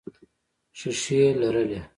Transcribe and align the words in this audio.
ښیښې 0.79 1.21
لرلې. 1.41 1.79